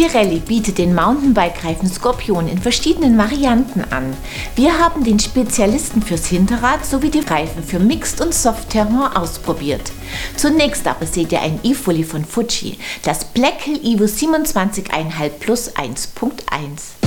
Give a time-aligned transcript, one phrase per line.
[0.00, 4.16] Pirelli bietet den Mountainbike-Reifen Scorpion in verschiedenen Varianten an.
[4.56, 9.92] Wir haben den Spezialisten fürs Hinterrad sowie die Reifen für Mixed und Soft Terrain ausprobiert.
[10.36, 16.99] Zunächst aber seht ihr ein E-Fully von Fuji, das Black Hill Evo 27,5 Plus 1.1.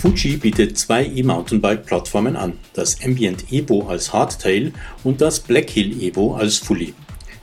[0.00, 4.72] Fuji bietet zwei E-Mountainbike-Plattformen an, das Ambient Evo als Hardtail
[5.04, 6.94] und das Black Hill Evo als Fully.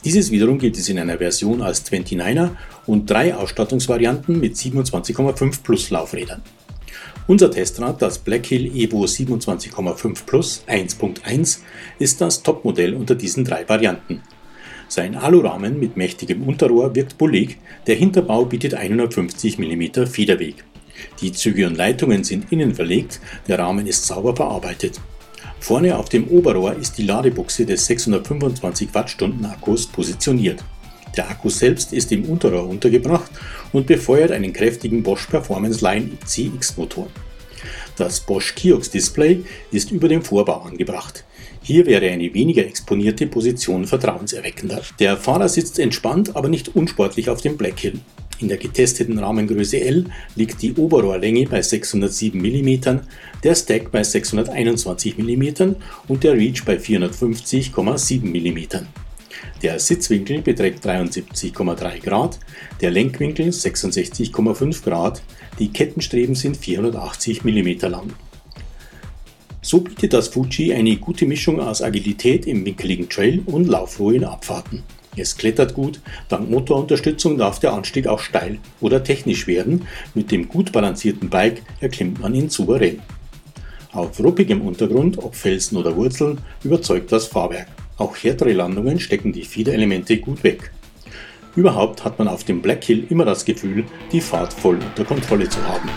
[0.04, 2.50] Dieses wiederum gibt es in einer Version als 29er
[2.88, 6.42] und drei Ausstattungsvarianten mit 27,5 Plus Laufrädern.
[7.28, 11.60] Unser Testrad, das Black Hill Evo 27,5 Plus 1.1,
[12.00, 14.24] ist das Topmodell unter diesen drei Varianten.
[14.88, 20.64] Sein Alurahmen mit mächtigem Unterrohr wirkt bullig, der Hinterbau bietet 150 mm Federweg.
[21.22, 25.00] Die Züge und Leitungen sind innen verlegt, der Rahmen ist sauber verarbeitet.
[25.60, 30.64] Vorne auf dem Oberrohr ist die Ladebuchse des 625 Wattstunden Akkus positioniert.
[31.16, 33.32] Der Akku selbst ist im Unterrohr untergebracht
[33.74, 37.08] und befeuert einen kräftigen Bosch Performance Line CX Motor.
[37.96, 41.26] Das Bosch Kiox Display ist über dem Vorbau angebracht.
[41.68, 44.84] Hier wäre eine weniger exponierte Position vertrauenserweckender.
[45.02, 48.00] Der Fahrer sitzt entspannt, aber nicht unsportlich auf dem Black Hill.
[48.40, 50.06] In der getesteten Rahmengröße L
[50.38, 53.02] liegt die Oberrohrlänge bei 607 mm,
[53.44, 55.76] der Stack bei 621 mm
[56.08, 58.86] und der Reach bei 450,7 mm.
[59.62, 62.40] Der Sitzwinkel beträgt 73,3 Grad,
[62.80, 65.22] der Lenkwinkel 66,5 Grad,
[65.60, 68.14] die Kettenstreben sind 480 mm lang.
[69.68, 74.24] So bietet das Fuji eine gute Mischung aus Agilität im winkeligen Trail und Laufruhe in
[74.24, 74.84] Abfahrten.
[75.18, 80.48] Es klettert gut, dank Motorunterstützung darf der Anstieg auch steil oder technisch werden, mit dem
[80.48, 83.02] gut balancierten Bike erklimmt man ihn souverän.
[83.92, 87.68] Auf ruppigem Untergrund, ob Felsen oder Wurzeln, überzeugt das Fahrwerk.
[87.98, 90.72] Auch härtere Landungen stecken die Fiederelemente gut weg.
[91.58, 93.84] Überhaupt hat man auf dem Black Hill immer das Gefühl,
[94.14, 95.90] die Fahrt voll unter Kontrolle zu haben.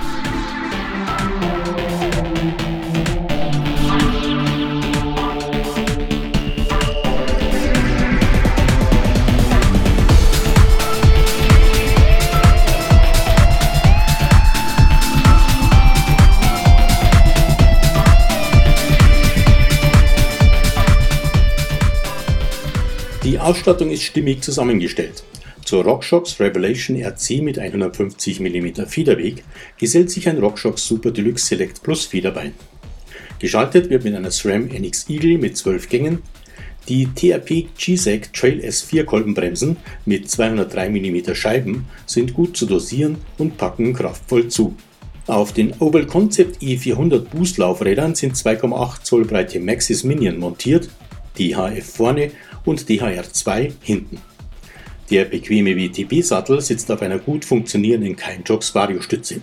[23.50, 25.24] Ausstattung ist stimmig zusammengestellt.
[25.64, 29.42] Zur RockShox Revelation RC mit 150 mm Federweg
[29.76, 32.52] gesellt sich ein RockShox Super Deluxe Select Plus Federbein.
[33.40, 36.22] Geschaltet wird mit einer SRAM NX Eagle mit 12 Gängen.
[36.88, 43.58] Die TRP G-Sec Trail S4 Kolbenbremsen mit 203 mm Scheiben sind gut zu dosieren und
[43.58, 44.76] packen kraftvoll zu.
[45.26, 50.88] Auf den Oval Concept E400 Boost Laufrädern sind 2,8 Zoll breite Maxis Minion montiert,
[51.38, 52.30] die HF vorne
[52.64, 54.18] und DHR2 hinten.
[55.10, 59.40] Der bequeme WTB-Sattel sitzt auf einer gut funktionierenden Keinjox Vario-Stütze.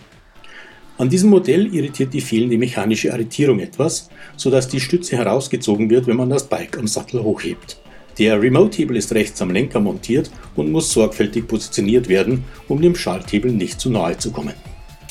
[0.97, 6.17] An diesem Modell irritiert die fehlende mechanische Arretierung etwas, sodass die Stütze herausgezogen wird, wenn
[6.17, 7.77] man das Bike am Sattel hochhebt.
[8.17, 13.51] Der Remote-Hebel ist rechts am Lenker montiert und muss sorgfältig positioniert werden, um dem Schalthebel
[13.51, 14.53] nicht zu nahe zu kommen.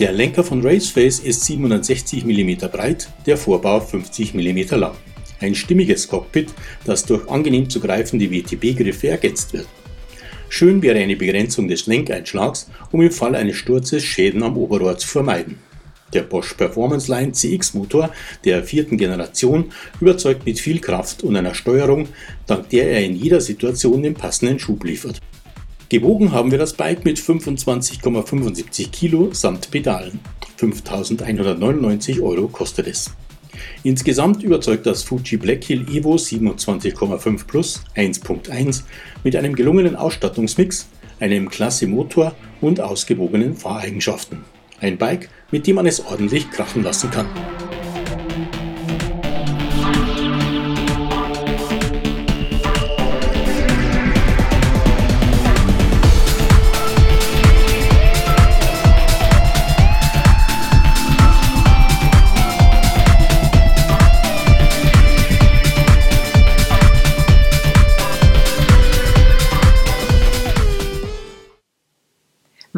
[0.00, 4.96] Der Lenker von Raceface ist 760 mm breit, der Vorbau 50 mm lang.
[5.40, 6.48] Ein stimmiges Cockpit,
[6.84, 9.66] das durch angenehm zu greifende WTB-Griffe ergänzt wird.
[10.48, 15.08] Schön wäre eine Begrenzung des Lenkeinschlags, um im Fall eines Sturzes Schäden am Oberrohr zu
[15.08, 15.58] vermeiden.
[16.12, 18.10] Der Bosch Performance Line CX Motor
[18.44, 22.08] der vierten Generation überzeugt mit viel Kraft und einer Steuerung,
[22.46, 25.20] dank der er in jeder Situation den passenden Schub liefert.
[25.88, 30.20] Gewogen haben wir das Bike mit 25,75 Kilo samt Pedalen.
[30.58, 33.10] 5.199 Euro kostet es.
[33.82, 38.82] Insgesamt überzeugt das Fuji Black Hill Evo 27,5 Plus 1.1
[39.24, 40.88] mit einem gelungenen Ausstattungsmix,
[41.20, 44.44] einem klasse Motor und ausgewogenen Fahreigenschaften.
[44.80, 47.26] Ein Bike, mit dem man es ordentlich krachen lassen kann.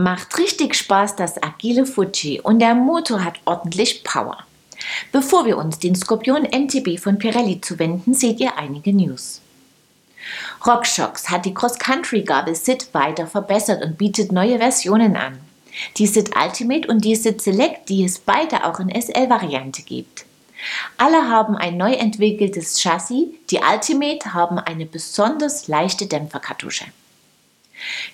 [0.01, 4.39] Macht richtig Spaß das agile Fuji und der Motor hat ordentlich Power.
[5.11, 9.41] Bevor wir uns den Scorpion MTB von Pirelli zuwenden, seht ihr einige News.
[10.65, 15.41] RockShox hat die Cross-Country-Gabel SID weiter verbessert und bietet neue Versionen an.
[15.97, 20.27] die SID Ultimate und die SID Select, die es beide auch in SL-Variante gibt.
[20.97, 26.85] Alle haben ein neu entwickeltes Chassis, die Ultimate haben eine besonders leichte Dämpferkartusche.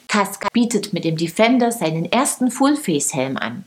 [0.09, 3.65] Casca bietet mit dem Defender seinen ersten Full-Face-Helm an.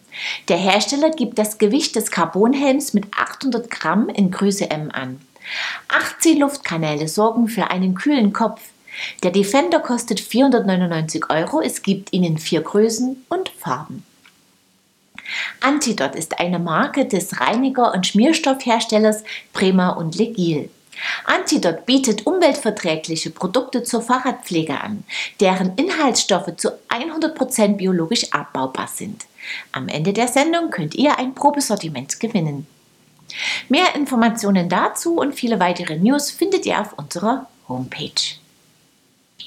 [0.47, 5.19] Der Hersteller gibt das Gewicht des Carbonhelms mit 800 Gramm in Größe M an.
[5.87, 8.61] 18 Luftkanäle sorgen für einen kühlen Kopf.
[9.23, 11.61] Der Defender kostet 499 Euro.
[11.61, 14.03] Es gibt ihn in vier Größen und Farben.
[15.59, 19.23] Antidot ist eine Marke des Reiniger- und Schmierstoffherstellers
[19.53, 20.69] Prema und Legil.
[21.25, 25.03] Antidot bietet umweltverträgliche Produkte zur Fahrradpflege an,
[25.39, 29.25] deren Inhaltsstoffe zu 100% biologisch abbaubar sind.
[29.71, 32.67] Am Ende der Sendung könnt ihr ein Probesortiment gewinnen.
[33.69, 38.35] Mehr Informationen dazu und viele weitere News findet ihr auf unserer Homepage.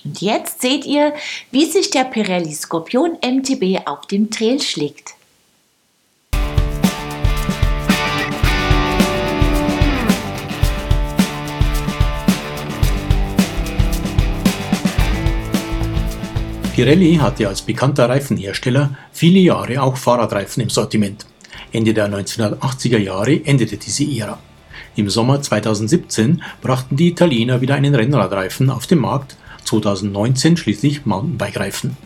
[0.05, 1.14] Und jetzt seht ihr,
[1.50, 5.14] wie sich der Pirelli Scorpion MTB auf dem Trail schlägt.
[16.81, 21.27] Pirelli hatte als bekannter Reifenhersteller viele Jahre auch Fahrradreifen im Sortiment.
[21.73, 24.38] Ende der 1980er Jahre endete diese Ära.
[24.97, 31.99] Im Sommer 2017 brachten die Italiener wieder einen Rennradreifen auf den Markt, 2019 schließlich Mountainbike-Reifen.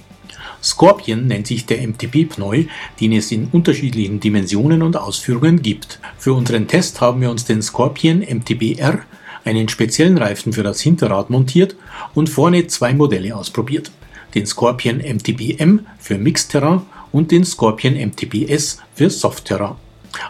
[0.60, 2.64] Scorpion nennt sich der MTB-Pneu,
[3.00, 6.00] den es in unterschiedlichen Dimensionen und Ausführungen gibt.
[6.18, 9.02] Für unseren Test haben wir uns den Scorpion MTB R,
[9.44, 11.76] einen speziellen Reifen für das Hinterrad montiert
[12.12, 13.92] und vorne zwei Modelle ausprobiert
[14.34, 16.82] den Scorpion MTB M für Mixed Terrain
[17.12, 19.76] und den Scorpion MTB S für Soft Terrain.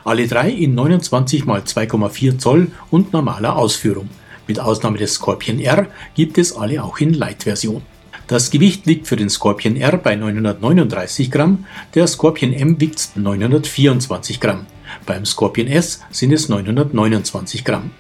[0.05, 4.09] Alle drei in 29 x 2,4 Zoll und normaler Ausführung.
[4.47, 7.83] Mit Ausnahme des Scorpion R gibt es alle auch in Light-Version.
[8.27, 14.41] Das Gewicht liegt für den Scorpion R bei 939 Gramm, der Scorpion M wiegt 924
[14.41, 14.67] Gramm.
[15.05, 17.91] Beim Scorpion S sind es 929 Gramm.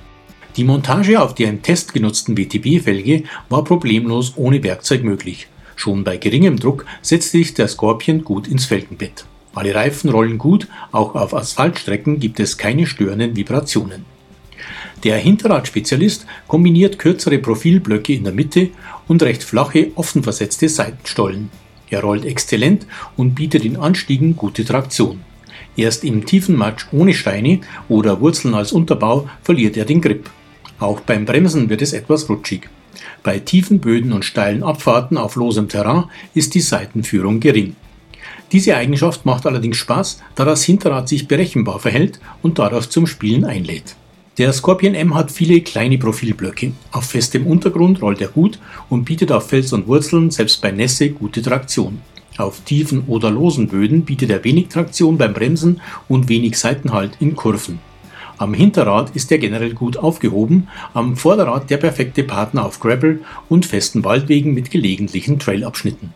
[0.56, 5.48] Die Montage auf der im Test genutzten WTB-Felge war problemlos ohne Werkzeug möglich.
[5.76, 9.24] Schon bei geringem Druck setzt sich der Scorpion gut ins Felgenbett.
[9.54, 14.04] Alle Reifen rollen gut, auch auf Asphaltstrecken gibt es keine störenden Vibrationen.
[15.04, 18.70] Der Hinterradspezialist kombiniert kürzere Profilblöcke in der Mitte
[19.06, 21.50] und recht flache, offen versetzte Seitenstollen.
[21.90, 22.86] Er rollt exzellent
[23.16, 25.20] und bietet in Anstiegen gute Traktion.
[25.76, 30.30] Erst im tiefen Matsch ohne Steine oder Wurzeln als Unterbau verliert er den Grip.
[30.78, 32.68] Auch beim Bremsen wird es etwas rutschig.
[33.23, 36.05] Bei tiefen Böden und steilen Abfahrten auf losem Terrain
[36.35, 37.76] ist die Seitenführung gering.
[38.52, 43.44] Diese Eigenschaft macht allerdings Spaß, da das Hinterrad sich berechenbar verhält und dadurch zum Spielen
[43.44, 43.96] einlädt.
[44.38, 46.73] Der Scorpion M hat viele kleine Profilblöcke.
[46.91, 48.58] Auf festem Untergrund rollt er gut
[48.88, 52.00] und bietet auf Fels und Wurzeln selbst bei Nässe gute Traktion.
[52.37, 57.37] Auf tiefen oder losen Böden bietet er wenig Traktion beim Bremsen und wenig Seitenhalt in
[57.37, 57.79] Kurven.
[58.36, 63.64] Am Hinterrad ist er generell gut aufgehoben, am Vorderrad der perfekte Partner auf Gravel und
[63.64, 66.12] festen Waldwegen mit gelegentlichen Trailabschnitten.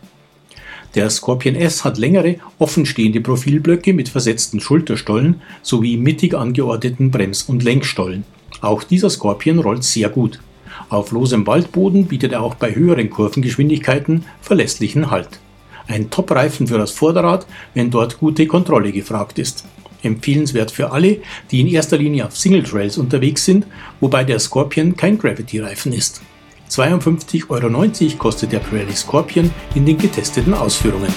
[0.95, 7.63] Der Scorpion S hat längere, offenstehende Profilblöcke mit versetzten Schulterstollen sowie mittig angeordneten Brems- und
[7.63, 8.25] Lenkstollen.
[8.61, 10.39] Auch dieser Scorpion rollt sehr gut.
[10.89, 15.39] Auf losem Waldboden bietet er auch bei höheren Kurvengeschwindigkeiten verlässlichen Halt.
[15.87, 19.65] Ein Top-Reifen für das Vorderrad, wenn dort gute Kontrolle gefragt ist.
[20.03, 21.17] Empfehlenswert für alle,
[21.51, 23.65] die in erster Linie auf Single Trails unterwegs sind,
[23.99, 26.21] wobei der Scorpion kein Gravity-Reifen ist.
[26.69, 31.11] 52,90 Euro kostet der Pirelli Scorpion in den getesteten Ausführungen.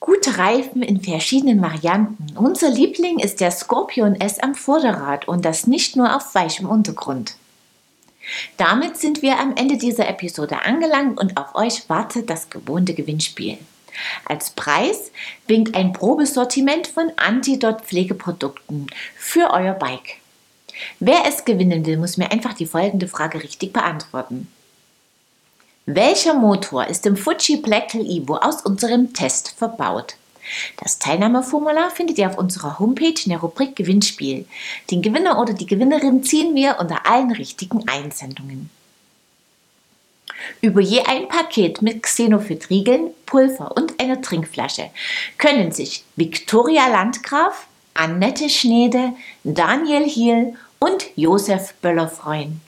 [0.00, 2.36] Gute Reifen in verschiedenen Varianten.
[2.36, 7.36] Unser Liebling ist der Scorpion S am Vorderrad und das nicht nur auf weichem Untergrund.
[8.56, 13.58] Damit sind wir am Ende dieser Episode angelangt und auf euch wartet das gewohnte Gewinnspiel.
[14.24, 15.10] Als Preis
[15.46, 20.16] winkt ein Probesortiment von Antidot Pflegeprodukten für euer Bike.
[20.98, 24.48] Wer es gewinnen will, muss mir einfach die folgende Frage richtig beantworten.
[25.86, 30.14] Welcher Motor ist im Fuji Blacktail Evo aus unserem Test verbaut?
[30.76, 34.46] Das Teilnahmeformular findet ihr auf unserer Homepage in der Rubrik Gewinnspiel.
[34.90, 38.70] Den Gewinner oder die Gewinnerin ziehen wir unter allen richtigen Einsendungen.
[40.60, 44.90] Über je ein Paket mit Xenophyt-Riegeln, Pulver und einer Trinkflasche
[45.38, 49.12] können sich Viktoria Landgraf, Annette Schneede,
[49.44, 52.60] Daniel Hiel und Josef Böller freuen.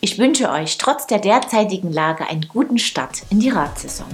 [0.00, 4.06] Ich wünsche euch trotz der derzeitigen Lage einen guten Start in die Radsaison.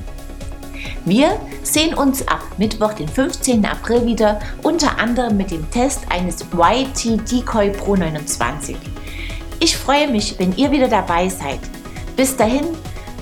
[1.08, 3.64] Wir sehen uns ab Mittwoch, den 15.
[3.64, 8.76] April wieder, unter anderem mit dem Test eines YT Decoy Pro 29.
[9.58, 11.60] Ich freue mich, wenn ihr wieder dabei seid.
[12.14, 12.66] Bis dahin,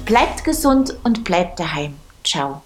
[0.05, 1.95] bleibt gesund und bleibt daheim.
[2.25, 2.66] Ciao.